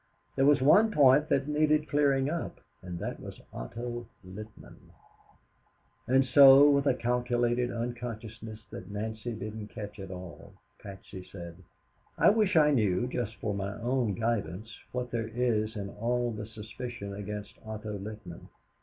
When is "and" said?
2.81-2.97, 6.07-6.25